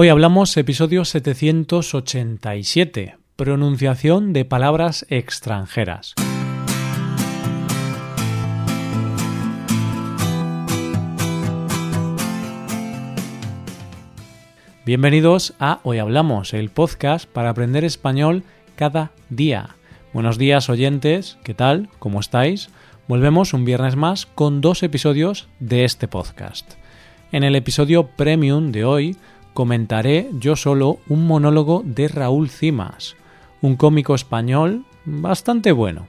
[0.00, 6.14] Hoy hablamos episodio 787, pronunciación de palabras extranjeras.
[14.86, 18.44] Bienvenidos a Hoy Hablamos, el podcast para aprender español
[18.76, 19.70] cada día.
[20.12, 21.88] Buenos días oyentes, ¿qué tal?
[21.98, 22.70] ¿Cómo estáis?
[23.08, 26.74] Volvemos un viernes más con dos episodios de este podcast.
[27.32, 29.16] En el episodio premium de hoy
[29.58, 33.16] comentaré yo solo un monólogo de Raúl Cimas,
[33.60, 36.06] un cómico español bastante bueno.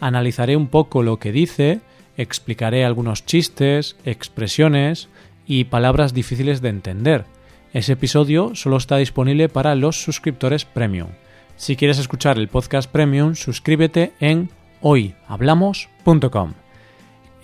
[0.00, 1.82] Analizaré un poco lo que dice,
[2.16, 5.08] explicaré algunos chistes, expresiones
[5.46, 7.26] y palabras difíciles de entender.
[7.72, 11.10] Ese episodio solo está disponible para los suscriptores premium.
[11.56, 14.50] Si quieres escuchar el podcast premium, suscríbete en
[14.80, 16.54] hoyhablamos.com.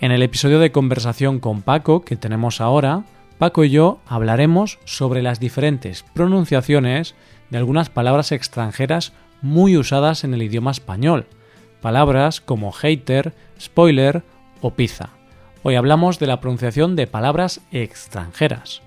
[0.01, 3.05] En el episodio de conversación con Paco que tenemos ahora,
[3.37, 7.13] Paco y yo hablaremos sobre las diferentes pronunciaciones
[7.51, 9.13] de algunas palabras extranjeras
[9.43, 11.27] muy usadas en el idioma español,
[11.79, 14.23] palabras como hater, spoiler
[14.61, 15.09] o pizza.
[15.61, 18.81] Hoy hablamos de la pronunciación de palabras extranjeras.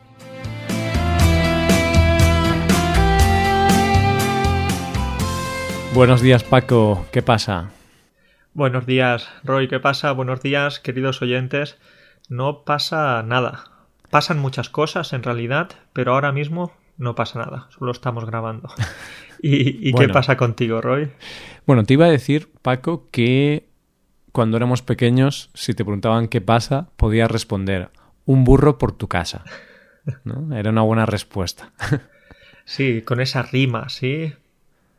[5.94, 7.70] Buenos días Paco, ¿qué pasa?
[8.52, 10.10] Buenos días Roy, ¿qué pasa?
[10.10, 11.78] Buenos días queridos oyentes.
[12.28, 13.69] No pasa nada.
[14.10, 18.68] Pasan muchas cosas en realidad, pero ahora mismo no pasa nada, solo estamos grabando.
[19.42, 21.10] ¿Y, qué pasa contigo, Roy?
[21.66, 23.68] Bueno, te iba a decir, Paco, que
[24.32, 27.90] cuando éramos pequeños, si te preguntaban qué pasa, podías responder,
[28.26, 29.44] un burro por tu casa.
[30.52, 31.72] Era una buena respuesta.
[32.64, 34.32] sí, con esa rima, sí.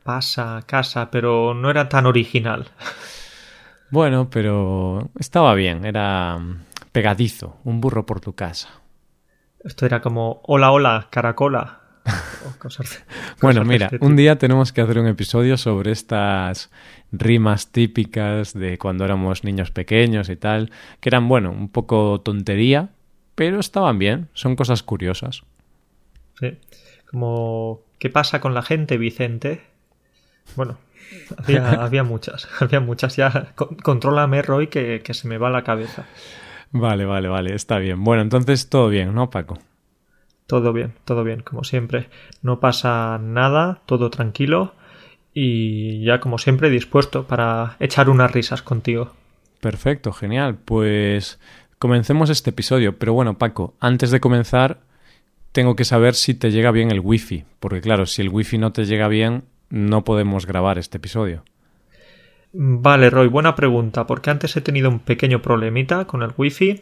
[0.04, 2.70] Pasa, casa, pero no era tan original.
[3.92, 6.40] Bueno, pero estaba bien, era
[6.92, 8.70] pegadizo, un burro por tu casa.
[9.64, 11.80] Esto era como hola, hola, caracola.
[13.42, 16.72] bueno, mira, este un día tenemos que hacer un episodio sobre estas
[17.12, 22.90] rimas típicas de cuando éramos niños pequeños y tal, que eran, bueno, un poco tontería,
[23.36, 25.44] pero estaban bien, son cosas curiosas.
[26.40, 26.58] Sí,
[27.10, 29.62] como ¿qué pasa con la gente, Vicente?
[30.56, 30.80] Bueno,
[31.38, 33.16] había, muchas, había muchas.
[33.16, 33.54] Ya,
[33.84, 36.06] contrólame, Roy, que, que se me va la cabeza.
[36.72, 38.04] Vale, vale, vale, está bien.
[38.04, 39.58] Bueno, entonces todo bien, ¿no, Paco?
[40.48, 42.10] Todo bien, todo bien, como siempre.
[42.42, 44.74] No pasa nada, todo tranquilo
[45.34, 49.14] y ya como siempre dispuesto para echar unas risas contigo.
[49.62, 50.58] Perfecto, genial.
[50.58, 51.40] Pues
[51.78, 52.98] comencemos este episodio.
[52.98, 54.80] Pero bueno, Paco, antes de comenzar,
[55.52, 57.46] tengo que saber si te llega bien el wifi.
[57.60, 61.44] Porque claro, si el wifi no te llega bien, no podemos grabar este episodio.
[62.54, 66.82] Vale, Roy, buena pregunta, porque antes he tenido un pequeño problemita con el wifi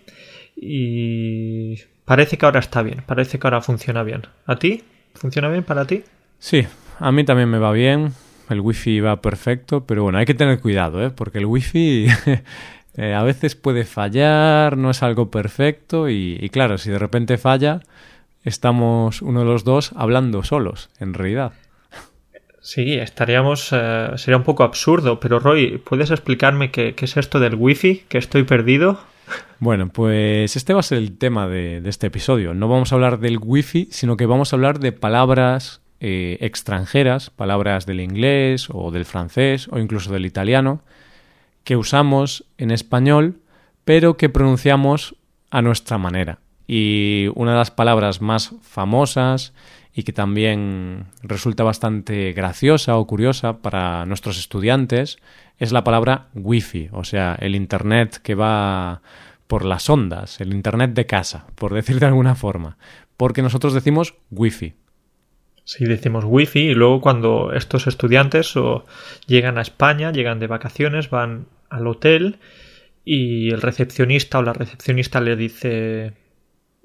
[0.55, 1.75] y
[2.05, 4.23] parece que ahora está bien, parece que ahora funciona bien.
[4.47, 4.83] ¿A ti?
[5.13, 6.03] ¿Funciona bien para ti?
[6.39, 6.65] Sí,
[6.99, 8.13] a mí también me va bien,
[8.49, 11.11] el wifi va perfecto, pero bueno, hay que tener cuidado, ¿eh?
[11.11, 12.07] porque el wifi
[12.95, 17.81] eh, a veces puede fallar, no es algo perfecto y claro, si de repente falla,
[18.43, 21.53] estamos uno de los dos hablando solos, en realidad.
[22.61, 23.69] Sí, estaríamos.
[23.71, 28.03] Eh, sería un poco absurdo, pero Roy, ¿puedes explicarme qué, es esto del wifi?
[28.09, 28.99] Que estoy perdido.
[29.59, 32.53] Bueno, pues este va a ser el tema de, este episodio.
[32.53, 37.29] No vamos a hablar del wifi, sino que vamos a hablar de palabras eh, extranjeras,
[37.29, 40.81] palabras del inglés o del francés o incluso del italiano,
[41.63, 43.37] que usamos en español,
[43.85, 45.15] pero que pronunciamos
[45.51, 46.39] a nuestra manera.
[46.67, 49.53] Y una de las palabras más famosas
[49.99, 55.17] y que también resulta bastante graciosa o curiosa para nuestros estudiantes
[55.57, 59.01] es la palabra wifi, o sea, el Internet que va
[59.47, 62.77] por las ondas, el Internet de casa, por decir de alguna forma,
[63.17, 64.73] porque nosotros decimos wifi.
[65.65, 68.85] Sí, decimos wifi y luego cuando estos estudiantes o
[69.27, 72.39] llegan a España, llegan de vacaciones, van al hotel
[73.03, 76.13] y el recepcionista o la recepcionista le dice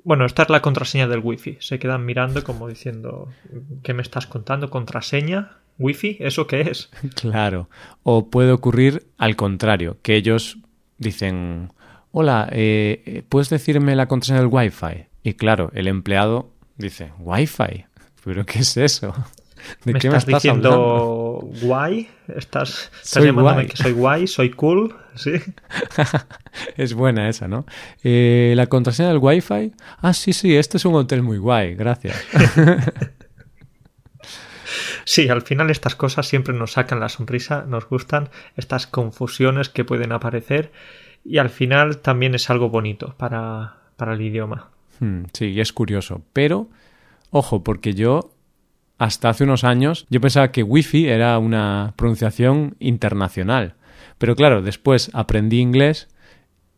[0.04, 1.56] bueno, esta es la contraseña del wifi.
[1.60, 3.28] Se quedan mirando como diciendo,
[3.82, 4.70] ¿qué me estás contando?
[4.70, 5.58] ¿Contraseña?
[5.78, 6.18] ¿Wifi?
[6.20, 6.90] ¿Eso qué es?
[7.14, 7.68] Claro.
[8.02, 10.58] O puede ocurrir al contrario, que ellos
[10.98, 11.72] dicen,
[12.12, 15.06] hola, eh, ¿puedes decirme la contraseña del wifi?
[15.22, 17.86] Y claro, el empleado dice, wifi.
[18.24, 19.14] ¿Pero qué es eso?
[19.84, 22.08] ¿De ¿Me qué estás me estás diciendo guay?
[22.28, 24.26] ¿Estás, estás llamándome que soy guay?
[24.26, 24.94] ¿Soy cool?
[25.14, 25.32] ¿Sí?
[26.76, 27.66] es buena esa, ¿no?
[28.02, 29.72] Eh, ¿La contraseña del Wi-Fi?
[29.98, 32.16] Ah, sí, sí, este es un hotel muy guay, gracias.
[35.04, 39.84] sí, al final estas cosas siempre nos sacan la sonrisa, nos gustan estas confusiones que
[39.84, 40.72] pueden aparecer
[41.24, 44.70] y al final también es algo bonito para, para el idioma.
[45.00, 46.68] Hmm, sí, es curioso, pero
[47.36, 48.30] Ojo, porque yo
[48.98, 53.74] hasta hace unos años yo pensaba que wifi era una pronunciación internacional.
[54.18, 56.08] Pero claro, después aprendí inglés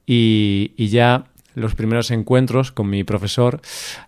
[0.07, 1.25] y, ya
[1.55, 3.61] los primeros encuentros con mi profesor,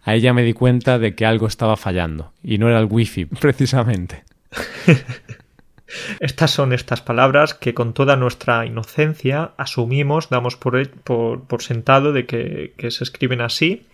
[0.03, 2.33] a ella me di cuenta de que algo estaba fallando.
[2.43, 4.25] Y no era el wifi, precisamente.
[6.21, 12.27] Estas son estas palabras que con toda nuestra inocencia asumimos, damos por, por, sentado de
[12.27, 13.87] que, se escriben así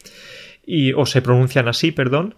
[0.66, 2.34] y, o se pronuncian así, perdón.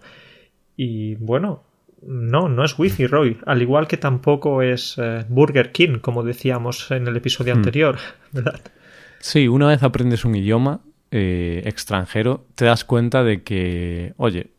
[0.77, 1.63] Y bueno,
[2.01, 3.37] no, no es Wi-Fi, Roy.
[3.45, 7.57] Al igual que tampoco es eh, Burger King, como decíamos en el episodio hmm.
[7.57, 7.97] anterior,
[8.31, 8.61] ¿verdad?
[9.19, 10.81] Sí, una vez aprendes un idioma
[11.11, 14.51] eh, extranjero, te das cuenta de que, oye,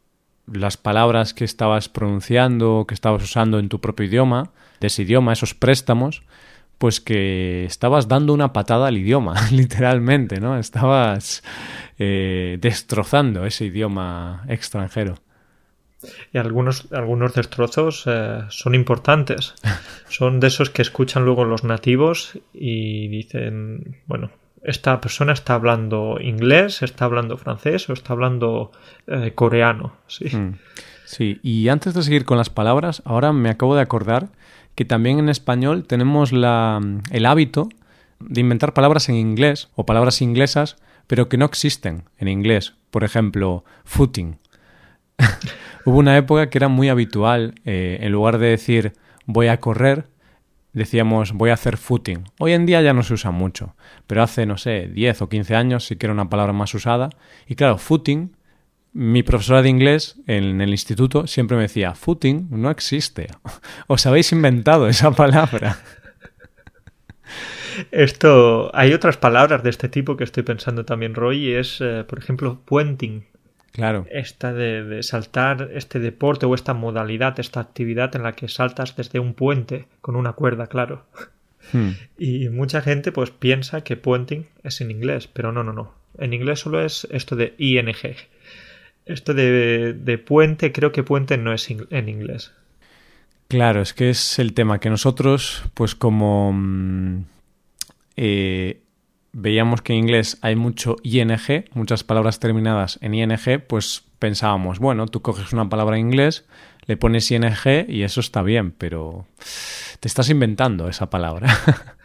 [0.52, 4.50] las palabras que estabas pronunciando, que estabas usando en tu propio idioma,
[4.80, 6.22] de ese idioma, esos préstamos,
[6.78, 10.58] pues que estabas dando una patada al idioma, literalmente, ¿no?
[10.58, 11.42] Estabas
[11.98, 15.16] eh, destrozando ese idioma extranjero.
[16.32, 19.54] Y algunos, algunos destrozos eh, son importantes.
[20.08, 24.30] Son de esos que escuchan luego los nativos y dicen, bueno,
[24.62, 28.72] esta persona está hablando inglés, está hablando francés o está hablando
[29.06, 29.96] eh, coreano.
[30.06, 30.34] Sí.
[30.34, 30.58] Mm.
[31.04, 34.28] sí, y antes de seguir con las palabras, ahora me acabo de acordar
[34.74, 36.80] que también en español tenemos la,
[37.10, 37.68] el hábito
[38.20, 42.74] de inventar palabras en inglés o palabras inglesas, pero que no existen en inglés.
[42.90, 44.38] Por ejemplo, footing.
[45.84, 48.92] Hubo una época que era muy habitual, eh, en lugar de decir
[49.26, 50.06] voy a correr,
[50.72, 52.24] decíamos voy a hacer footing.
[52.38, 53.74] Hoy en día ya no se usa mucho,
[54.06, 57.10] pero hace, no sé, 10 o 15 años sí que era una palabra más usada.
[57.46, 58.36] Y claro, footing,
[58.92, 63.28] mi profesora de inglés en el instituto siempre me decía, footing no existe.
[63.86, 65.78] Os habéis inventado esa palabra.
[67.90, 72.04] Esto, hay otras palabras de este tipo que estoy pensando también, Roy, y es, eh,
[72.08, 73.24] por ejemplo, puenting.
[73.72, 74.06] Claro.
[74.10, 79.20] Esta de, saltar este deporte o esta modalidad, esta actividad en la que saltas desde
[79.20, 81.04] un puente con una cuerda, claro.
[81.72, 81.90] Hmm.
[82.18, 85.92] Y mucha gente pues piensa que puenting es en inglés, pero no, no, no.
[86.18, 87.88] En inglés solo es esto de ing.
[89.06, 92.52] Esto de, de puente, creo que puente no es en inglés.
[93.48, 97.24] Claro, es que es el tema que nosotros, pues como mm,
[98.16, 98.82] eh,
[99.32, 101.30] veíamos que en inglés hay mucho ing,
[101.72, 103.32] muchas palabras terminadas en ing,
[103.66, 106.46] pues pensábamos, bueno, tú coges una palabra en inglés,
[106.86, 107.44] le pones ing
[107.88, 109.26] y eso está bien, pero
[110.00, 111.48] te estás inventando esa palabra.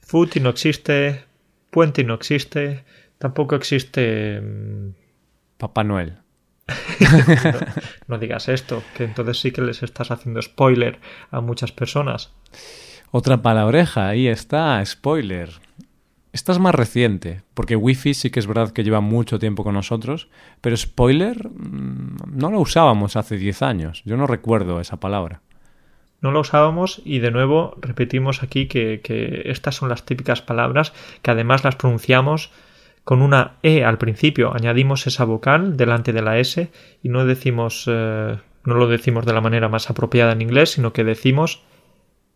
[0.00, 1.24] Footy no existe,
[1.70, 2.84] puente no existe,
[3.18, 4.40] tampoco existe...
[4.40, 4.90] Mm,
[5.58, 6.18] Papá Noel.
[8.06, 11.00] no digas esto, que entonces sí que les estás haciendo spoiler
[11.30, 12.32] a muchas personas.
[13.10, 15.50] Otra palabreja, ahí está, spoiler.
[16.32, 19.74] Esta es más reciente, porque Wi-Fi sí que es verdad que lleva mucho tiempo con
[19.74, 20.28] nosotros,
[20.60, 24.02] pero spoiler mm, no lo usábamos hace 10 años.
[24.04, 25.40] Yo no recuerdo esa palabra.
[26.20, 29.00] No lo usábamos y de nuevo repetimos aquí que,
[29.46, 30.92] estas son las típicas palabras
[31.22, 32.50] que además las pronunciamos
[33.04, 34.52] con una E al principio.
[34.52, 36.70] Añadimos esa vocal delante de la S
[37.02, 40.92] y no decimos, eh, no lo decimos de la manera más apropiada en inglés, sino
[40.92, 41.62] que decimos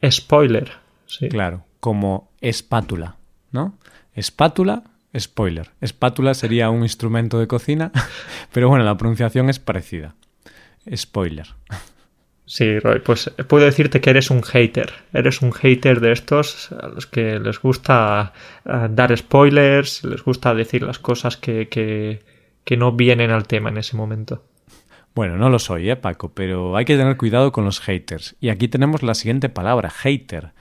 [0.09, 0.71] spoiler.
[1.07, 1.29] ¿sí?
[1.29, 3.17] Claro, como espátula.
[3.53, 3.75] ¿no?
[4.15, 4.83] Espátula,
[5.19, 5.71] spoiler.
[5.81, 7.93] Espátula sería un instrumento de cocina,
[8.53, 10.15] pero bueno, la pronunciación es parecida.
[10.95, 11.47] Spoiler.
[12.45, 14.93] Sí, Roy, pues puedo decirte que eres un hater.
[15.13, 18.33] Eres un hater de estos a los que les gusta
[18.65, 22.21] eh, dar spoilers, les gusta decir las cosas que, que,
[22.65, 24.45] que no vienen al tema en ese momento.
[25.15, 26.33] Bueno, no lo soy, ¿eh, Paco?
[26.35, 28.35] Pero hay que tener cuidado con los haters.
[28.41, 30.53] Y aquí tenemos la siguiente palabra, hater.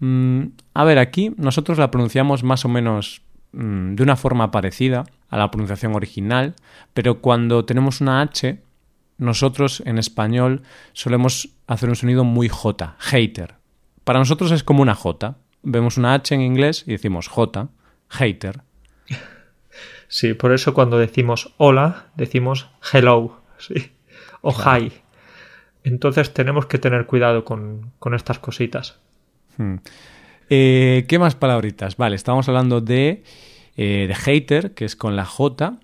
[0.00, 3.22] Mm, a ver, aquí nosotros la pronunciamos más o menos
[3.52, 6.54] mm, de una forma parecida a la pronunciación original,
[6.94, 8.60] pero cuando tenemos una H,
[9.18, 13.54] nosotros en español solemos hacer un sonido muy J, hater.
[14.04, 15.36] Para nosotros es como una J.
[15.62, 17.68] Vemos una H en inglés y decimos J,
[18.08, 18.62] hater.
[20.08, 23.92] Sí, por eso cuando decimos hola, decimos hello, sí,
[24.42, 24.92] o hi.
[25.84, 29.00] Entonces tenemos que tener cuidado con estas cositas.
[29.56, 29.76] Hmm.
[30.50, 31.96] Eh, ¿Qué más palabritas?
[31.96, 33.22] Vale, estamos hablando de,
[33.76, 35.78] eh, de hater, que es con la J.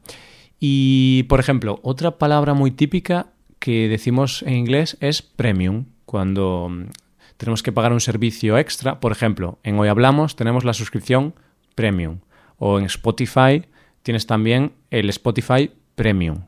[0.60, 6.90] Y, por ejemplo, otra palabra muy típica que decimos en inglés es premium, cuando mm,
[7.36, 9.00] tenemos que pagar un servicio extra.
[9.00, 11.34] Por ejemplo, en Hoy Hablamos tenemos la suscripción
[11.74, 12.18] premium.
[12.58, 13.64] O en Spotify
[14.02, 16.44] tienes también el Spotify premium.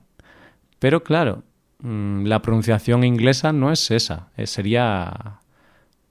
[0.78, 1.44] Pero claro,
[1.80, 5.40] mm, la pronunciación inglesa no es esa, eh, sería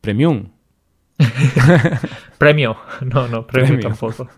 [0.01, 0.49] premium.
[2.37, 2.77] premio.
[3.01, 4.29] No, no, premio, tampoco.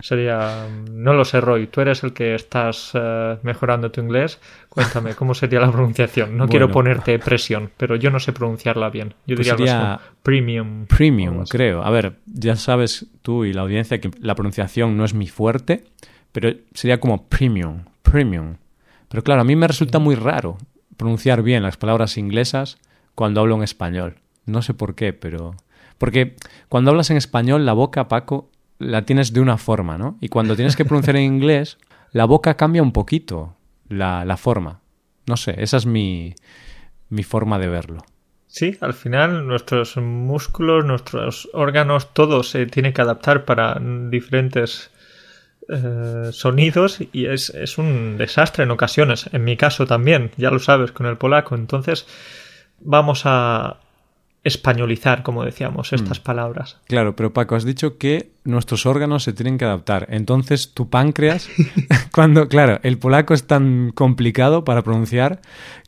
[0.00, 4.38] Sería, no lo sé, Roy, tú eres el que estás eh, mejorando tu inglés.
[4.68, 6.36] Cuéntame, ¿cómo sería la pronunciación?
[6.36, 9.14] No quiero ponerte presión, pero yo no sé pronunciarla bien.
[9.26, 10.86] Yo pues diría premium.
[10.86, 11.82] Premium, creo.
[11.82, 15.84] A ver, ya sabes tú y la audiencia que la pronunciación no es mi fuerte,
[16.32, 18.56] pero sería como premium, premium.
[19.08, 20.58] Pero claro, a mí me resulta muy raro
[20.96, 22.78] pronunciar bien las palabras inglesas
[23.14, 24.16] cuando hablo en español.
[24.46, 25.54] No sé por qué, pero...
[25.98, 26.36] Porque
[26.68, 30.18] cuando hablas en español, la boca, Paco, la tienes de una forma, ¿no?
[30.20, 31.78] Y cuando tienes que pronunciar en inglés,
[32.12, 33.56] la boca cambia un poquito
[33.88, 34.80] la, la forma.
[35.26, 36.34] No sé, esa es mi,
[37.08, 38.04] mi forma de verlo.
[38.46, 44.92] Sí, al final nuestros músculos, nuestros órganos, todo se tiene que adaptar para diferentes
[45.68, 49.28] eh, sonidos y es, es, un desastre en ocasiones.
[49.32, 51.54] En mi caso también, ya lo sabes, con el polaco.
[51.54, 52.06] Entonces
[52.78, 53.80] vamos a
[54.44, 55.94] españolizar, como decíamos, mm.
[55.94, 56.78] estas palabras.
[56.86, 60.06] Claro, pero Paco, has dicho que nuestros órganos se tienen que adaptar.
[60.10, 61.48] Entonces, tu páncreas,
[62.12, 65.40] cuando, claro, el polaco es tan complicado para pronunciar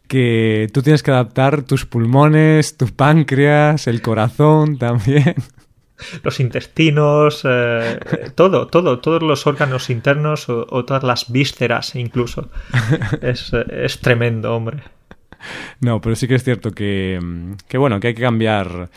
[0.08, 5.34] que tú tienes que adaptar tus pulmones, tu páncreas, el corazón también
[6.22, 7.98] los intestinos, eh,
[8.34, 12.50] todo, todo, todos los órganos internos o, todas las vísceras incluso.
[13.22, 14.82] Es, es, tremendo, hombre.
[15.80, 17.20] No, pero sí que es cierto que,
[17.68, 18.90] que, bueno, que hay que cambiar,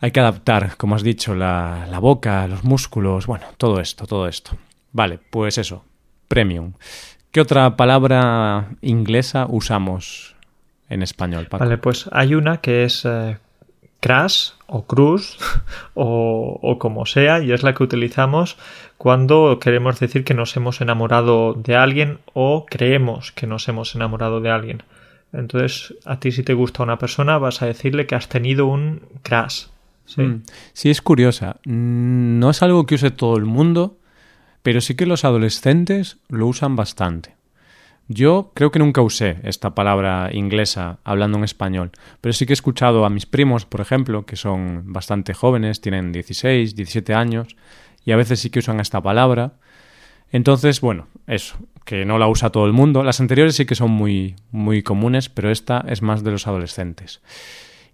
[0.00, 4.28] hay que adaptar, como has dicho, la, la boca, los músculos, bueno, todo esto, todo
[4.28, 4.56] esto.
[4.92, 5.84] Vale, pues eso,
[6.28, 6.72] premium.
[7.30, 10.36] ¿Qué otra palabra inglesa usamos
[10.88, 11.64] en español, Paco?
[11.64, 13.36] Vale, pues hay una que es eh,
[14.00, 15.36] crash o cruz
[15.94, 18.56] o, como sea y es la que utilizamos
[18.96, 24.40] cuando queremos decir que nos hemos enamorado de alguien o creemos que nos hemos enamorado
[24.40, 24.82] de alguien.
[25.32, 29.02] Entonces, a ti si te gusta una persona vas a decirle que has tenido un
[29.22, 29.66] crash.
[30.06, 30.42] Sí, mm.
[30.72, 31.56] sí es curiosa.
[31.64, 33.98] Mm, no es algo que use todo el mundo,
[34.62, 37.36] pero sí que los adolescentes lo usan bastante.
[38.08, 41.90] Yo creo que nunca usé esta palabra inglesa hablando en español,
[42.20, 46.12] pero sí que he escuchado a mis primos, por ejemplo, que son bastante jóvenes, tienen
[46.12, 47.56] 16, 17 años,
[48.04, 49.54] y a veces sí que usan esta palabra.
[50.30, 53.02] Entonces, bueno, eso, que no la usa todo el mundo.
[53.02, 57.22] Las anteriores sí que son muy, muy comunes, pero esta es más de los adolescentes.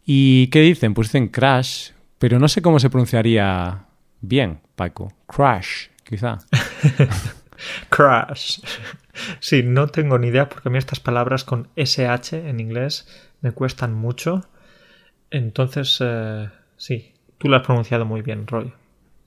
[0.04, 0.94] ¿Y qué dicen?
[0.94, 3.84] Pues dicen crash, pero no sé cómo se pronunciaría
[4.20, 5.12] bien, Paco.
[5.26, 6.38] Crash, quizá.
[7.90, 8.60] crash.
[9.40, 13.06] Sí, no tengo ni idea porque a mí estas palabras con SH en inglés
[13.42, 14.42] me cuestan mucho.
[15.30, 18.72] Entonces, eh, sí, tú lo has pronunciado muy bien, Roy.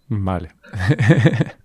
[0.08, 0.50] Vale.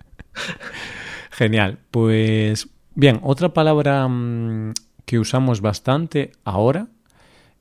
[1.41, 1.79] Genial.
[1.91, 4.75] Pues bien, otra palabra mm,
[5.07, 6.89] que usamos bastante ahora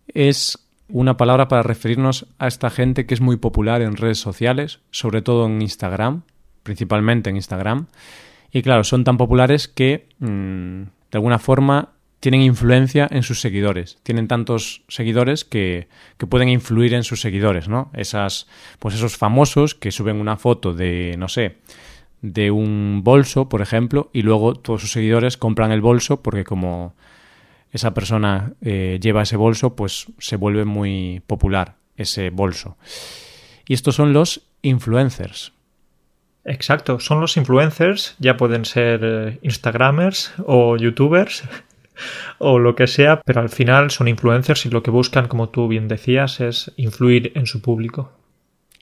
[0.09, 4.81] es una palabra para referirnos a esta gente que es muy popular en redes sociales,
[4.91, 6.24] sobre todo en Instagram,
[6.63, 7.88] principalmente en Instagram,
[8.51, 13.98] y claro, son tan populares que mm, de alguna forma tienen influencia en sus seguidores.
[14.03, 17.91] Tienen tantos seguidores que, que, pueden influir en sus seguidores, ¿no?
[17.93, 18.45] Esas,
[18.79, 21.59] pues esos famosos que suben una foto de, no sé,
[22.22, 26.94] de un bolso, por ejemplo, y luego todos sus seguidores compran el bolso porque como
[27.72, 32.78] esa persona eh, lleva ese bolso, pues se vuelve muy popular ese bolso.
[33.68, 35.54] Y estos son los influencers.
[36.46, 41.44] Exacto, son los influencers, ya pueden ser eh, Instagramers o YouTubers
[42.40, 45.68] o lo que sea, pero al final son influencers y lo que buscan, como tú
[45.68, 48.12] bien decías, es influir en su público.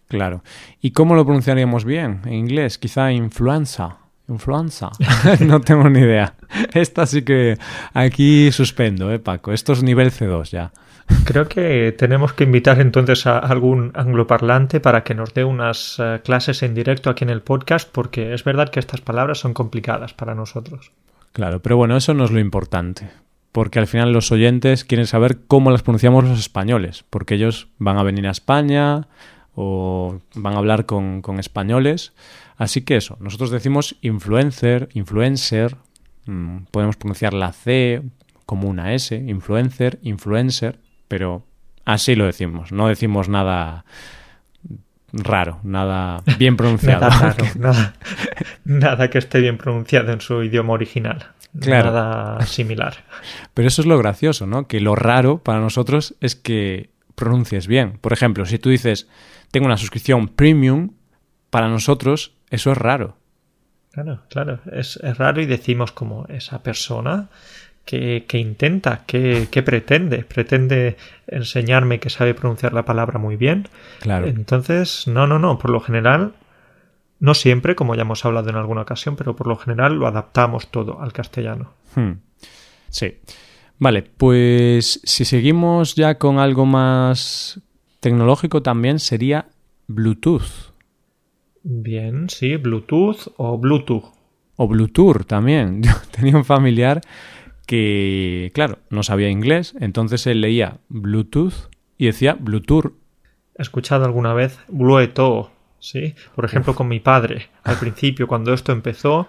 [0.08, 0.44] Claro.
[0.82, 2.78] ¿Y cómo lo pronunciaríamos bien en inglés?
[2.78, 3.98] Quizá influenza.
[4.30, 4.90] Influenza.
[5.40, 6.36] no tengo ni idea.
[6.74, 7.58] Esta sí que
[7.94, 9.54] aquí suspendo, ¿eh, Paco?
[9.54, 10.72] Esto es nivel C2 ya.
[11.24, 16.20] Creo que tenemos que invitar entonces a algún angloparlante para que nos dé unas eh,
[16.24, 20.14] clases en directo aquí en el podcast, porque es verdad que estas palabras son complicadas
[20.14, 20.92] para nosotros.
[21.32, 23.10] Claro, pero bueno, eso no es lo importante,
[23.54, 27.98] porque al final los oyentes quieren saber cómo las pronunciamos los españoles, porque ellos van
[27.98, 29.08] a venir a España
[29.60, 32.14] o van a hablar con, con españoles.
[32.58, 35.78] Así que eso, nosotros decimos influencer, influencer,
[36.28, 38.04] mm, podemos pronunciar la C
[38.46, 41.44] como una S, influencer, influencer, pero
[41.86, 43.84] así lo decimos, no decimos nada
[45.12, 47.10] raro, nada bien pronunciado.
[48.64, 51.32] nada, que esté bien pronunciado en su idioma original.
[51.54, 53.06] Nada similar.
[53.56, 54.68] Pero eso es lo gracioso, ¿no?
[54.68, 57.98] Que lo raro para nosotros es que pronuncies bien.
[58.00, 59.08] Por ejemplo, si tú dices,
[59.52, 60.92] tengo una suscripción premium,
[61.50, 63.18] para nosotros eso es raro.
[63.92, 67.30] Claro, claro, es, es raro y decimos como esa persona
[67.88, 70.24] que, intenta, que, pretende.
[70.24, 73.70] Pretende enseñarme que sabe pronunciar la palabra muy bien.
[74.02, 74.28] Claro.
[74.28, 75.58] Entonces, no, no, no.
[75.58, 76.34] Por lo general,
[77.20, 80.70] No siempre, como ya hemos hablado en alguna ocasión, pero por lo general lo adaptamos
[80.70, 81.74] todo al castellano.
[81.96, 82.20] Hmm.
[82.90, 83.18] Sí.
[83.80, 87.60] Vale, pues si seguimos ya con algo más
[88.08, 89.50] tecnológico también sería
[89.88, 90.72] Bluetooth.
[91.64, 94.06] Bien, sí, Bluetooth o Bluetooth.
[94.56, 95.84] O Bluetooth también.
[95.84, 97.02] Yo tenía un familiar
[97.66, 102.94] que, claro, no sabía inglés, entonces él leía Bluetooth y decía Bluetooth.
[103.58, 105.50] He escuchado alguna vez Bluetooth,
[105.80, 106.16] ¿sí?
[106.34, 109.28] Por ejemplo, con mi padre, al principio, cuando esto empezó.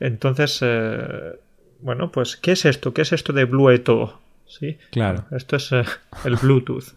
[0.00, 1.38] Entonces, eh,
[1.82, 2.94] bueno, pues, ¿qué es esto?
[2.94, 4.12] ¿Qué es esto de Bluetooth?
[4.46, 4.78] ¿Sí?
[4.92, 5.26] Claro.
[5.30, 5.84] Esto es eh,
[6.24, 6.94] el Bluetooth,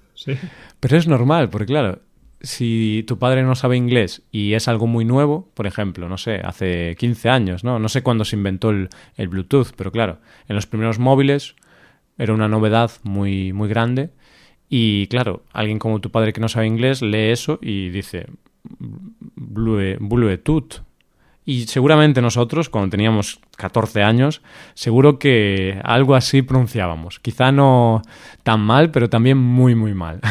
[0.79, 2.01] Pero es normal, porque claro,
[2.41, 6.41] si tu padre no sabe inglés y es algo muy nuevo, por ejemplo, no sé,
[6.43, 7.79] hace 15 años, ¿no?
[7.79, 11.55] No sé cuándo se inventó el, el Bluetooth, pero claro, en los primeros móviles
[12.17, 14.11] era una novedad muy, muy grande
[14.69, 18.27] y claro, alguien como tu padre que no sabe inglés lee eso y dice
[19.35, 20.83] Bluetooth.
[21.47, 24.41] Y seguramente nosotros, cuando teníamos 14 años,
[24.73, 27.21] seguro que algo así pronunciábamos.
[27.21, 28.01] Quizá no
[28.43, 30.19] tan mal, pero también muy, muy mal.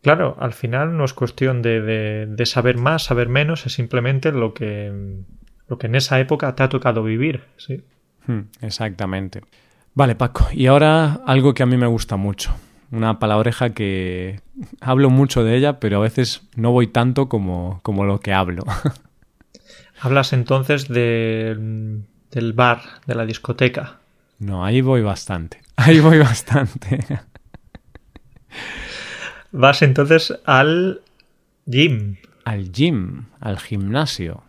[0.00, 1.80] Claro, al final no es cuestión de,
[2.26, 4.92] de, saber más, saber menos, es simplemente lo que,
[5.66, 7.44] lo que en esa época te ha tocado vivir.
[7.56, 7.80] Sí.
[8.26, 9.40] Hmm, exactamente.
[9.94, 12.54] Vale, Paco, y ahora algo que a mí me gusta mucho.
[12.90, 14.42] Una palabreja que
[14.82, 18.64] hablo mucho de ella, pero a veces no voy tanto como, como lo que hablo.
[20.00, 24.00] Hablas entonces de, del bar, de la discoteca.
[24.38, 25.60] No, ahí voy bastante.
[25.76, 27.04] Ahí voy bastante.
[29.50, 31.00] Vas entonces al
[31.66, 32.16] gym.
[32.44, 34.44] Al gym, al gimnasio.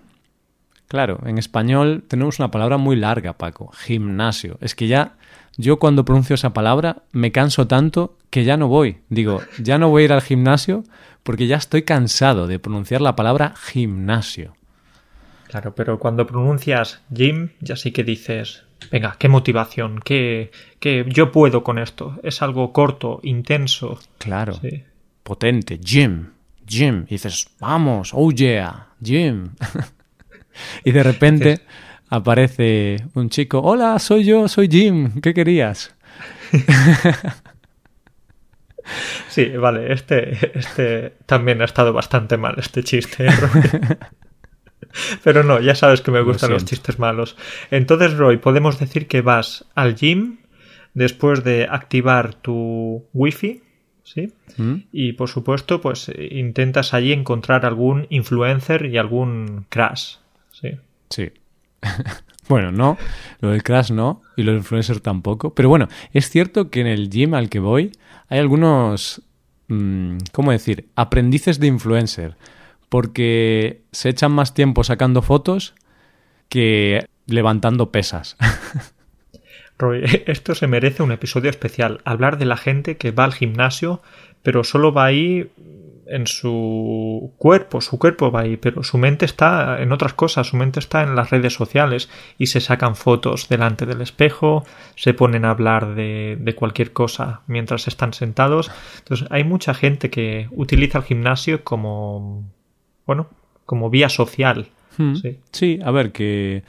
[0.88, 3.72] Claro, en español tenemos una palabra muy larga, Paco.
[3.72, 4.58] Gimnasio.
[4.62, 5.16] Es que ya
[5.58, 8.98] yo cuando pronuncio esa palabra me canso tanto que ya no voy.
[9.10, 10.84] Digo, ya no voy a ir al gimnasio
[11.24, 14.54] porque ya estoy cansado de pronunciar la palabra gimnasio.
[15.48, 21.32] Claro, pero cuando pronuncias gym ya sí que dices, venga, qué motivación, qué, qué yo
[21.32, 22.20] puedo con esto.
[22.24, 24.00] Es algo corto, intenso.
[24.18, 24.54] Claro.
[24.54, 24.84] Sí
[25.26, 26.34] potente, gym,
[26.68, 29.56] gym, y dices, vamos, oh yeah, gym.
[30.86, 31.62] y de repente
[32.10, 35.96] aparece un chico, hola, soy yo, soy Jim, ¿qué querías?
[39.28, 43.26] sí, vale, este, este también ha estado bastante mal, este chiste.
[45.24, 47.36] Pero no, ya sabes que me gustan los chistes malos.
[47.72, 50.38] Entonces, Roy, podemos decir que vas al gym
[50.94, 53.62] después de activar tu wifi
[54.06, 54.32] ¿sí?
[54.58, 54.76] Mm.
[54.94, 60.16] Y por supuesto, pues intentas allí encontrar algún influencer y algún crash,
[60.52, 60.78] ¿sí?
[61.10, 61.32] Sí.
[62.48, 62.98] bueno, no,
[63.42, 65.54] lo del crash no, y lo del influencer tampoco.
[65.54, 67.92] Pero bueno, es cierto que en el gym al que voy
[68.30, 69.22] hay algunos,
[69.68, 72.38] mm, ¿cómo decir?, aprendices de influencer,
[72.96, 75.76] porque se echan más tiempo sacando fotos
[76.48, 78.38] que levantando pesas.
[79.78, 82.00] Roy, esto se merece un episodio especial.
[82.06, 84.02] Hablar de la gente que va al gimnasio,
[84.44, 85.52] pero solo va ahí
[86.08, 90.56] en su cuerpo, su cuerpo va ahí, pero su mente está en otras cosas, su
[90.56, 94.64] mente está en las redes sociales y se sacan fotos delante del espejo,
[94.96, 98.72] se ponen a hablar de, cualquier cosa mientras están sentados.
[99.00, 102.55] Entonces hay mucha gente que utiliza el gimnasio como,
[103.06, 103.28] bueno,
[103.66, 104.70] como vía social.
[104.98, 105.16] Hmm.
[105.16, 105.40] Sí.
[105.52, 106.64] sí, a ver, que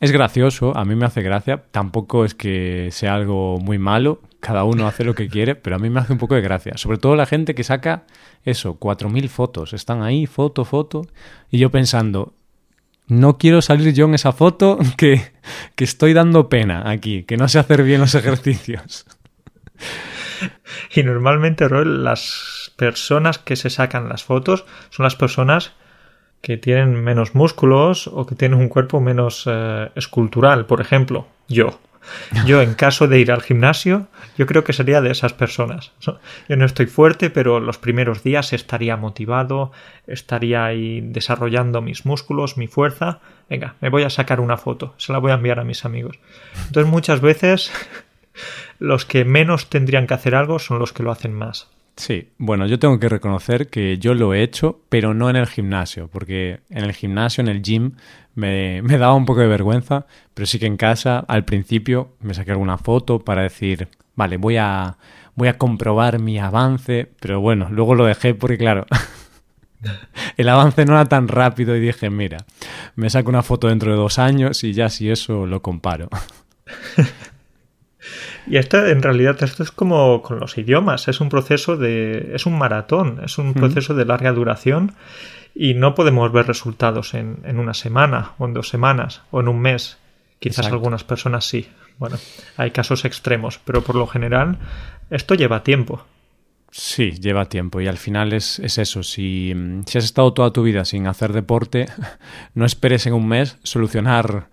[0.00, 1.64] es gracioso, a mí me hace gracia.
[1.70, 5.78] Tampoco es que sea algo muy malo, cada uno hace lo que quiere, pero a
[5.78, 6.76] mí me hace un poco de gracia.
[6.76, 8.04] Sobre todo la gente que saca
[8.44, 9.72] eso, 4.000 fotos.
[9.72, 11.06] Están ahí, foto, foto.
[11.50, 12.34] Y yo pensando,
[13.08, 15.22] no quiero salir yo en esa foto que,
[15.74, 19.06] que estoy dando pena aquí, que no sé hacer bien los ejercicios.
[20.94, 25.72] Y normalmente, Roel, las personas que se sacan las fotos son las personas
[26.42, 31.80] que tienen menos músculos o que tienen un cuerpo menos eh, escultural, por ejemplo, yo.
[32.46, 34.06] Yo, en caso de ir al gimnasio,
[34.38, 35.90] yo creo que sería de esas personas.
[36.00, 36.20] Yo
[36.56, 39.72] no estoy fuerte, pero los primeros días estaría motivado,
[40.06, 43.18] estaría ahí desarrollando mis músculos, mi fuerza.
[43.50, 46.18] Venga, me voy a sacar una foto, se la voy a enviar a mis amigos.
[46.68, 47.72] Entonces, muchas veces,
[48.78, 51.68] los que menos tendrían que hacer algo son los que lo hacen más.
[51.96, 55.46] Sí, bueno, yo tengo que reconocer que yo lo he hecho, pero no en el
[55.46, 57.92] gimnasio, porque en el gimnasio, en el gym,
[58.34, 62.50] me, daba un poco de vergüenza, pero sí que en casa, al principio, me saqué
[62.50, 64.98] alguna foto para decir, vale, voy a,
[65.36, 68.84] voy a comprobar mi avance, pero bueno, luego lo dejé porque, claro,
[70.36, 72.44] el avance no era tan rápido y dije, mira,
[72.94, 76.10] me saco una foto dentro de dos años y ya si eso lo comparo.
[78.46, 82.32] Y esto, en realidad, esto es como con los idiomas, es un proceso de.
[82.34, 84.92] es un maratón, es un proceso de larga duración.
[85.54, 89.48] y no podemos ver resultados en, en, una semana o en dos semanas o en
[89.48, 89.98] un mes.
[90.38, 91.68] Quizás algunas personas sí.
[91.98, 92.18] Bueno,
[92.58, 94.58] hay casos extremos, pero por lo general
[95.10, 96.04] esto lleva tiempo.
[96.70, 99.02] Sí, lleva tiempo y al final es, es eso.
[99.02, 99.54] Si,
[99.86, 101.86] si, has estado toda tu vida sin hacer deporte,
[102.54, 104.48] no esperes en un mes solucionar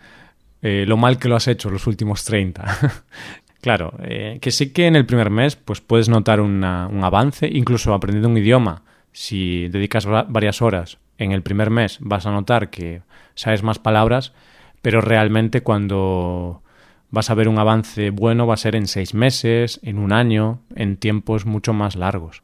[0.62, 3.04] eh, lo mal que lo has hecho los últimos 30.
[3.64, 7.48] claro, eh, que sí que en el primer mes pues puedes notar una, un avance,
[7.48, 8.84] incluso aprendiendo un idioma.
[9.14, 13.04] Si dedicas varias horas en el primer mes vas a notar que
[13.36, 14.34] sabes más palabras,
[14.82, 16.62] pero realmente cuando
[17.10, 20.60] vas a ver un avance bueno va a ser en seis meses, en un año,
[20.76, 22.44] en tiempos mucho más largos.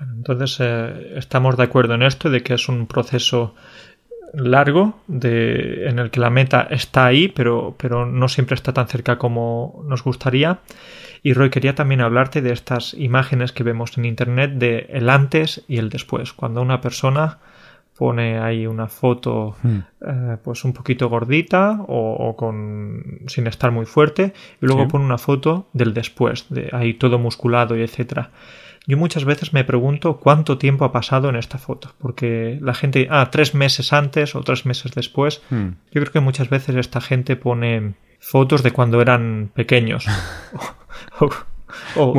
[0.00, 3.54] Entonces eh, estamos de acuerdo en esto de que es un proceso
[4.32, 8.88] largo de, en el que la meta está ahí, pero, pero no siempre está tan
[8.88, 10.60] cerca como nos gustaría.
[11.22, 15.64] Y Roy, quería también hablarte de estas imágenes que vemos en Internet de el antes
[15.68, 16.32] y el después.
[16.32, 17.38] Cuando una persona
[18.00, 19.78] pone ahí una foto hmm.
[20.06, 25.18] eh, pues un poquito gordita o, con sin estar muy fuerte y luego pone una
[25.18, 28.30] foto del después de ahí todo musculado y etcétera
[28.86, 33.08] yo muchas veces me pregunto cuánto tiempo ha pasado en esta foto porque la gente
[33.10, 35.68] ah tres meses antes o tres meses después hmm.
[35.92, 40.06] yo creo que muchas veces esta gente pone fotos de cuando eran pequeños
[41.20, 41.28] O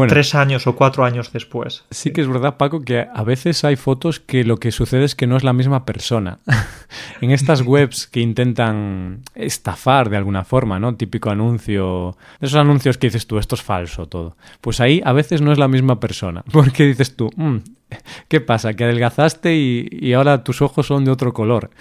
[0.08, 1.86] tres años o cuatro años después.
[1.92, 5.16] Sí que es verdad, Paco, que a veces hay fotos que lo que sucede es
[5.16, 6.40] que no es la misma persona.
[7.22, 10.96] en estas webs que intentan estafar de alguna forma, ¿no?
[10.96, 14.36] Típico anuncio, esos anuncios que dices tú, esto es falso todo.
[14.62, 17.58] Pues ahí a veces no es la misma persona, porque dices tú, mm,
[18.28, 18.74] ¿qué pasa?
[18.74, 21.72] Que adelgazaste y, y ahora tus ojos son de otro color.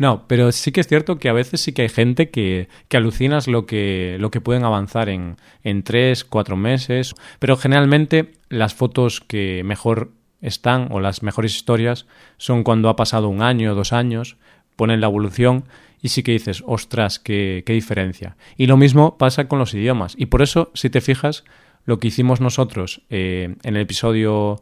[0.00, 2.96] No, pero sí que es cierto que a veces sí que hay gente que, que
[2.96, 7.14] alucinas lo que, lo que pueden avanzar en, en tres, cuatro meses.
[7.38, 13.28] Pero generalmente las fotos que mejor están o las mejores historias son cuando ha pasado
[13.28, 14.36] un año dos años,
[14.76, 15.64] ponen la evolución
[16.02, 18.36] y sí que dices, ostras, qué, qué diferencia.
[18.56, 20.14] Y lo mismo pasa con los idiomas.
[20.16, 21.44] Y por eso, si te fijas,
[21.90, 24.60] lo que hicimos nosotros eh, en el episodio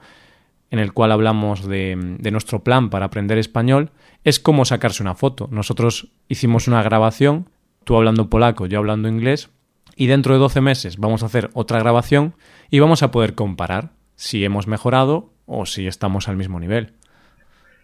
[0.70, 3.90] en el cual hablamos de, de, nuestro plan para aprender español,
[4.24, 5.46] es como sacarse una foto.
[5.50, 7.50] Nosotros hicimos una grabación,
[7.84, 9.50] tú hablando polaco, yo hablando inglés,
[9.94, 12.34] y dentro de 12 meses vamos a hacer otra grabación
[12.70, 16.94] y vamos a poder comparar si hemos mejorado o si estamos al mismo nivel.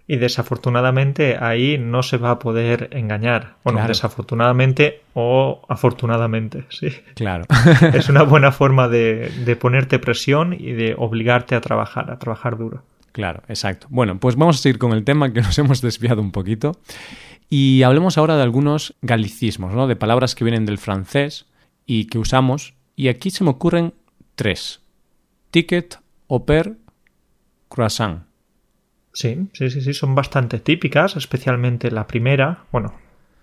[0.06, 3.56] Y desafortunadamente ahí no se va a poder engañar.
[3.64, 6.88] Bueno, desafortunadamente o afortunadamente, sí.
[7.14, 7.44] Claro.
[7.94, 12.58] es una buena forma de, de ponerte presión y de obligarte a trabajar, a trabajar
[12.58, 12.82] duro.
[13.14, 13.86] Claro, exacto.
[13.90, 16.72] Bueno, pues vamos a seguir con el tema que nos hemos desviado un poquito.
[17.48, 19.86] Y hablemos ahora de algunos galicismos, ¿no?
[19.86, 21.46] De palabras que vienen del francés
[21.86, 22.74] y que usamos.
[22.96, 23.94] Y aquí se me ocurren
[24.34, 24.80] tres.
[25.52, 26.76] Ticket, au pair,
[27.68, 28.26] croissant.
[29.14, 32.94] Sí, sí, sí, sí, son bastante típicas, especialmente la primera, bueno,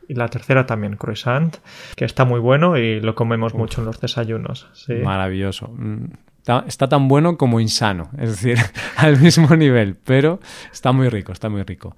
[0.08, 1.56] y la tercera también, croissant,
[1.96, 4.68] que está muy bueno y lo comemos mucho en los desayunos.
[4.74, 4.96] Sí.
[4.96, 5.70] Maravilloso.
[5.70, 6.08] Mm,
[6.68, 8.58] está, tan bueno como insano, es decir,
[8.98, 10.42] al mismo nivel, pero
[10.74, 11.96] está muy rico, está muy rico.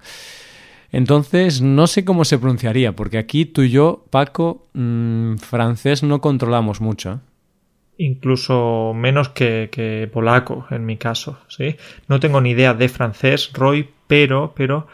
[0.92, 6.20] Entonces, no sé cómo se pronunciaría, porque aquí tú y yo, Paco, mmm, francés no
[6.20, 7.14] controlamos mucho.
[7.14, 7.33] ¿eh?
[7.98, 11.76] Incluso menos que, polaco en mi caso, ¿sí?
[12.08, 14.86] No tengo ni idea de francés, Roy, pero, pero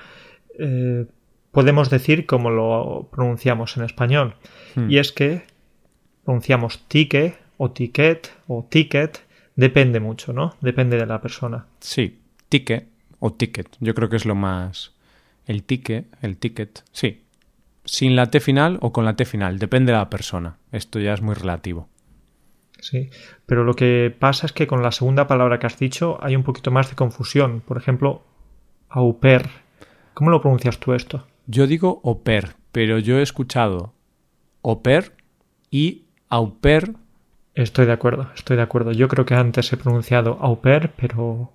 [0.59, 1.07] eh,
[1.51, 4.35] podemos decir como lo pronunciamos en español.
[4.75, 4.91] Hmm.
[4.91, 5.43] Y es que
[6.25, 9.21] pronunciamos tique o ticket o ticket,
[9.57, 10.57] depende mucho, ¿no?
[10.61, 11.67] Depende de la persona.
[11.81, 12.87] Sí, ticket
[13.19, 13.77] o ticket.
[13.81, 14.93] Yo creo que es lo más...
[15.47, 17.25] El ticket, el ticket, sí.
[17.85, 20.59] Sin la T final o con la T final, depende de la persona.
[20.71, 21.89] Esto ya es muy relativo.
[22.81, 23.11] Sí,
[23.47, 26.43] pero lo que pasa es que con la segunda palabra que has dicho hay un
[26.43, 27.61] poquito más de confusión.
[27.61, 28.23] Por ejemplo,
[28.89, 29.49] au pair.
[30.15, 31.27] ¿Cómo lo pronuncias tú esto?
[31.47, 33.95] Yo digo au pair, pero yo he escuchado
[34.63, 35.13] au pair
[35.71, 36.97] y au pair.
[37.55, 38.93] Estoy de acuerdo, estoy de acuerdo.
[38.93, 41.53] Yo creo que antes he pronunciado au pair, pero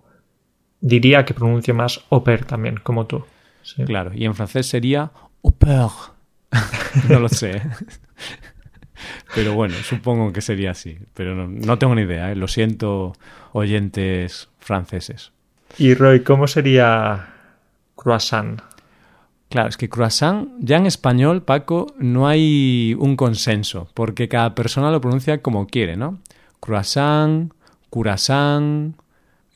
[0.81, 3.25] diría que pronuncio más au pair también, como tú.
[3.85, 5.11] Claro, y en francés sería
[5.43, 5.89] au pair.
[7.09, 7.61] no lo sé.
[9.33, 10.97] Pero bueno, supongo que sería así.
[11.13, 12.35] Pero no, tengo ni idea, ¿eh?
[12.35, 13.13] lo siento,
[13.53, 15.31] oyentes franceses.
[15.77, 17.27] Y Roy, ¿cómo sería
[17.95, 18.61] croissant?
[19.49, 24.91] Claro, es que croissant, ya en español, Paco, no hay un consenso, porque cada persona
[24.91, 26.19] lo pronuncia como quiere, ¿no?
[26.59, 27.53] Croissant,
[27.89, 28.95] curasán,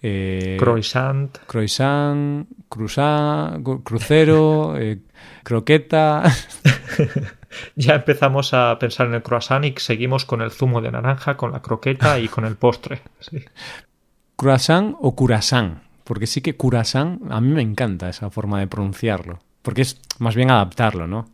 [0.02, 5.00] eh, croissant, croissant, cruzá, crucero, eh,
[5.44, 6.24] croqueta.
[7.76, 11.52] ya empezamos a pensar en el croissant y seguimos con el zumo de naranja, con
[11.52, 13.02] la croqueta y con el postre.
[14.36, 19.40] Croissant o curasán, porque sí que curasán, a mí me encanta esa forma de pronunciarlo,
[19.62, 21.28] porque es más bien adaptarlo, ¿no?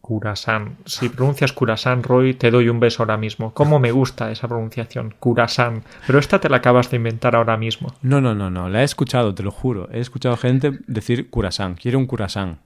[0.00, 0.76] Curasán.
[0.86, 3.54] Si pronuncias Curasán, Roy, te doy un beso ahora mismo.
[3.54, 5.14] ¿Cómo me gusta esa pronunciación?
[5.20, 5.84] Curasán.
[6.06, 7.94] Pero esta te la acabas de inventar ahora mismo.
[8.02, 8.68] No, no, no, no.
[8.68, 9.88] La he escuchado, te lo juro.
[9.92, 11.76] He escuchado gente decir Curasán.
[11.76, 12.58] Quiero un Curasán.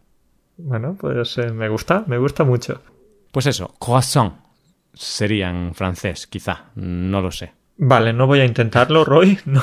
[0.57, 2.81] Bueno, pues eh, me gusta, me gusta mucho.
[3.35, 4.35] Pues eso, croissant.
[4.93, 6.67] Sería en francés, quizá.
[6.77, 7.53] No lo sé.
[7.77, 9.41] Vale, no voy a intentarlo, Roy.
[9.47, 9.61] No,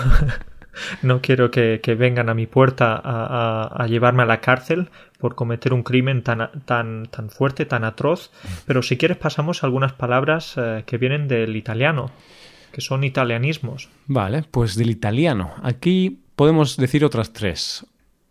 [1.04, 4.90] no quiero que, que, vengan a mi puerta a, a, a, llevarme a la cárcel
[5.20, 8.32] por cometer un crimen tan, tan, tan fuerte, tan atroz.
[8.66, 12.12] Pero si quieres pasamos a algunas palabras eh, que vienen del italiano,
[12.74, 13.88] que son italianismos.
[14.08, 15.54] Vale, pues del italiano.
[15.64, 17.86] Aquí podemos decir otras tres.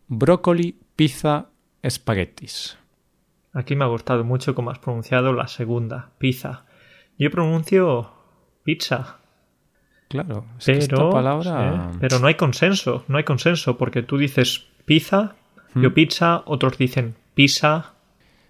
[0.06, 1.46] Brócoli, pizza,
[1.82, 2.79] espaguetis.
[3.52, 6.64] Aquí me ha gustado mucho cómo has pronunciado la segunda, pizza.
[7.18, 8.12] Yo pronuncio
[8.62, 9.18] pizza.
[10.08, 11.90] Claro, es pero, que esta palabra...
[11.92, 15.36] sí, pero no hay consenso, no hay consenso, porque tú dices pizza,
[15.74, 15.82] Hmm.
[15.82, 17.94] yo pizza, otros dicen pizza.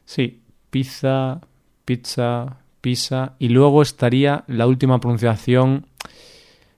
[0.05, 1.41] Sí, pizza,
[1.85, 3.35] pizza, pizza.
[3.39, 5.87] Y luego estaría la última pronunciación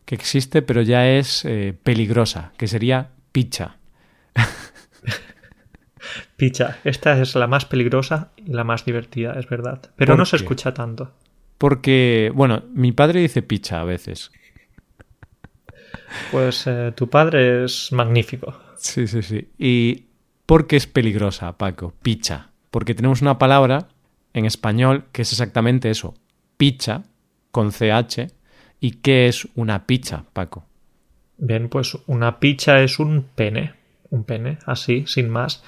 [0.05, 3.77] que existe, pero ya es eh, peligrosa, que sería pizza.
[6.43, 6.79] Pizza.
[6.83, 9.81] Esta es la más peligrosa y la más divertida, es verdad.
[9.95, 11.13] Pero ¿Por no se escucha tanto.
[11.57, 14.33] Porque, bueno, mi padre dice pizza a veces.
[16.33, 18.59] Pues eh, tu padre es magnífico.
[18.77, 19.51] Sí, sí, sí.
[19.57, 20.07] ¿Y
[20.45, 21.95] por qué es peligrosa, Paco?
[22.03, 22.51] Pizza.
[22.73, 23.87] Porque tenemos una palabra
[24.35, 26.15] en español que es exactamente eso.
[26.57, 27.05] Pizza,
[27.53, 28.33] con CH.
[28.81, 30.67] ¿Y qué es una pizza, Paco?
[31.39, 33.75] Bien, pues una pizza es un pene.
[34.11, 35.63] Un pene, así, sin más.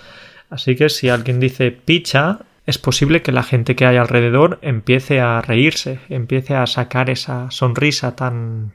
[0.54, 5.20] Así que si alguien dice pizza, es posible que la gente que hay alrededor empiece
[5.20, 8.72] a reírse, empiece a sacar esa sonrisa tan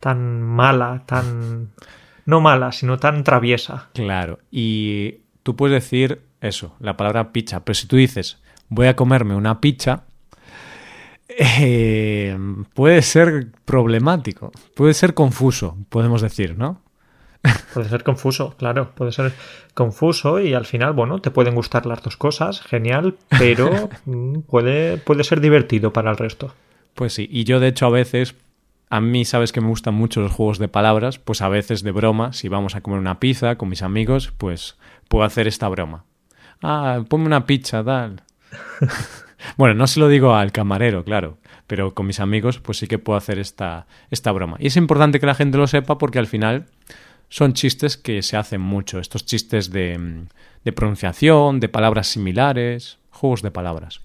[0.00, 1.70] tan mala, tan
[2.26, 3.88] no mala, sino tan traviesa.
[3.94, 8.96] Claro, y tú puedes decir eso, la palabra pizza, pero si tú dices voy a
[8.96, 10.04] comerme una pizza,
[11.26, 12.36] eh,
[12.74, 16.82] puede ser problemático, puede ser confuso, podemos decir, ¿no?
[17.72, 19.32] Puede ser confuso, claro, puede ser
[19.74, 24.98] confuso y al final, bueno, te pueden gustar las dos cosas, genial, pero mm, puede,
[24.98, 26.54] puede ser divertido para el resto.
[26.94, 28.34] Pues sí, y yo de hecho a veces,
[28.90, 31.92] a mí sabes que me gustan mucho los juegos de palabras, pues a veces de
[31.92, 34.76] broma, si vamos a comer una pizza con mis amigos, pues
[35.08, 36.04] puedo hacer esta broma.
[36.62, 38.22] Ah, ponme una pizza, tal.
[39.56, 42.98] bueno, no se lo digo al camarero, claro, pero con mis amigos pues sí que
[42.98, 44.56] puedo hacer esta, esta broma.
[44.58, 46.66] Y es importante que la gente lo sepa porque al final
[47.28, 50.24] son chistes que se hacen mucho, estos chistes de,
[50.64, 54.00] de pronunciación, de palabras similares, juegos de palabras.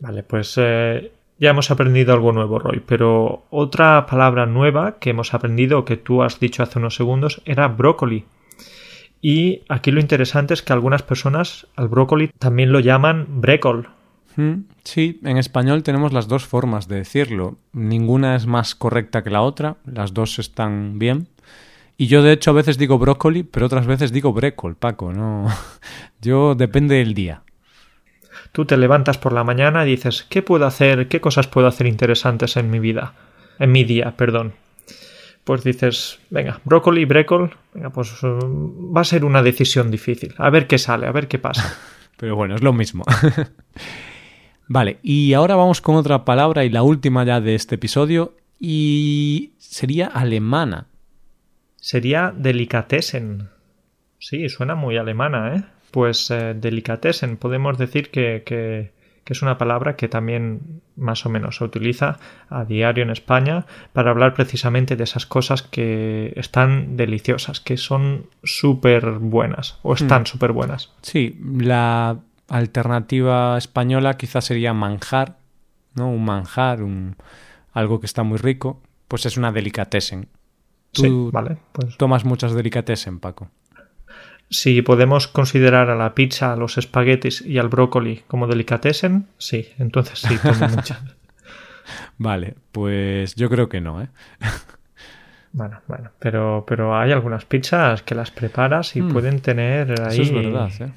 [0.00, 5.34] Vale, pues eh, ya hemos aprendido algo nuevo, Roy, pero otra palabra nueva que hemos
[5.34, 8.24] aprendido, que tú has dicho hace unos segundos, era brócoli.
[9.20, 13.88] Y aquí lo interesante es que algunas personas al brócoli también lo llaman brécol.
[14.36, 17.56] Mm, Sí, en español tenemos las dos formas de decirlo.
[17.72, 21.26] Ninguna es más correcta que la otra, las dos están bien.
[21.98, 25.48] Y yo de hecho a veces digo brócoli, pero otras veces digo brécol, Paco, no.
[26.20, 27.42] Yo depende del día.
[28.52, 31.08] Tú te levantas por la mañana y dices, ¿qué puedo hacer?
[31.08, 33.14] ¿Qué cosas puedo hacer interesantes en mi vida?
[33.58, 34.52] En mi día, perdón.
[35.44, 40.34] Pues dices, venga, brócoli, brécol, venga, pues uh, va a ser una decisión difícil.
[40.38, 41.78] A ver qué sale, a ver qué pasa.
[42.16, 43.04] Pero bueno, es lo mismo.
[44.68, 49.52] vale, y ahora vamos con otra palabra y la última ya de este episodio y
[49.58, 50.88] sería alemana.
[51.86, 53.48] Sería delicatessen.
[54.18, 55.62] Sí, suena muy alemana, ¿eh?
[55.92, 58.90] Pues eh, delicatessen, podemos decir que, que,
[59.22, 62.18] que, es una palabra que también más o menos se utiliza
[62.48, 68.26] a diario en España para hablar precisamente de esas cosas que están deliciosas, que son
[68.42, 70.26] súper buenas o están mm.
[70.26, 70.92] súper buenas.
[71.02, 72.18] Sí, la
[72.48, 75.36] alternativa española quizás sería manjar,
[75.94, 76.10] ¿no?
[76.10, 77.14] Un manjar, un,
[77.72, 80.26] algo que está muy rico, pues es una delicatessen.
[80.96, 81.96] Tú sí, vale, pues...
[81.96, 83.50] tomas muchas delicatessen, Paco.
[84.48, 89.68] Si podemos considerar a la pizza, a los espaguetis y al brócoli como delicatessen, sí,
[89.78, 91.02] entonces sí, tomo muchas.
[92.18, 94.08] vale, pues yo creo que no, ¿eh?
[95.52, 99.12] Bueno, bueno, pero, pero hay algunas pizzas que las preparas y mm.
[99.12, 100.90] pueden tener ahí Eso es verdad, ¿eh?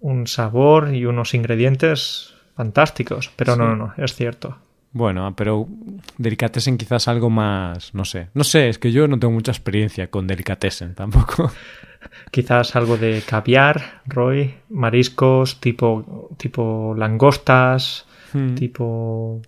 [0.00, 3.58] un sabor y unos ingredientes fantásticos, pero sí.
[3.58, 4.58] no, no, no, es cierto.
[4.92, 5.68] Bueno, pero
[6.16, 8.28] delicatessen quizás algo más, no sé.
[8.34, 11.50] No sé, es que yo no tengo mucha experiencia con delicatessen tampoco.
[12.30, 18.54] Quizás algo de caviar, Roy, mariscos, tipo, tipo langostas, hmm.
[18.54, 19.42] tipo...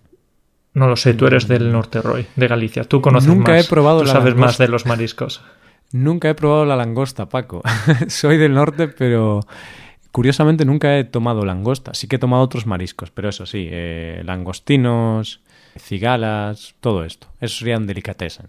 [0.73, 2.83] No lo sé, tú eres del norte, Roy, de Galicia.
[2.85, 3.65] Tú conoces Nunca más.
[3.65, 4.45] he probado Tú la sabes langosta.
[4.45, 5.41] más de los mariscos.
[5.91, 7.61] Nunca he probado la langosta, Paco.
[8.07, 9.41] Soy del norte, pero
[10.11, 11.93] curiosamente nunca he tomado langosta.
[11.93, 15.41] Sí que he tomado otros mariscos, pero eso sí, eh, langostinos,
[15.77, 17.27] cigalas, todo esto.
[17.39, 18.47] Eso serían delicatessen.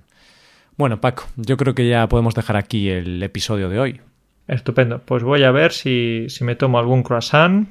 [0.77, 4.01] Bueno, Paco, yo creo que ya podemos dejar aquí el episodio de hoy.
[4.49, 5.01] Estupendo.
[5.01, 7.71] Pues voy a ver si, si me tomo algún croissant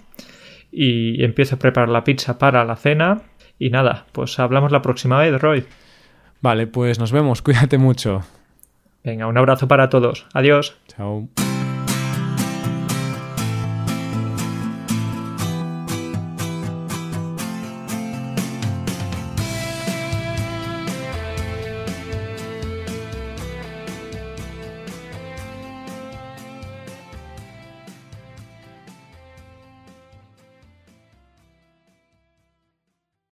[0.72, 3.22] y empiezo a preparar la pizza para la cena.
[3.60, 5.66] Y nada, pues hablamos la próxima vez, Roy.
[6.42, 7.42] Vale, pues nos vemos.
[7.44, 8.24] Cuídate mucho.
[9.04, 10.28] Venga, un abrazo para todos.
[10.34, 10.78] Adiós.
[10.88, 11.28] Chao.